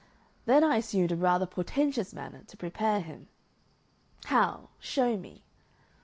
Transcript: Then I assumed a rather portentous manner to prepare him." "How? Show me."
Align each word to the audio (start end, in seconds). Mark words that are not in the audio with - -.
Then 0.47 0.63
I 0.63 0.77
assumed 0.77 1.11
a 1.11 1.15
rather 1.15 1.45
portentous 1.45 2.11
manner 2.11 2.41
to 2.47 2.57
prepare 2.57 3.01
him." 3.01 3.27
"How? 4.25 4.69
Show 4.79 5.15
me." 5.15 5.43